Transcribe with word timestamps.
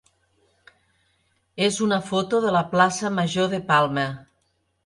és 1.67 1.77
una 1.87 2.01
foto 2.09 2.41
de 2.47 2.57
la 2.57 2.65
plaça 2.75 3.15
major 3.21 3.55
de 3.55 3.61
Palma. 3.73 4.09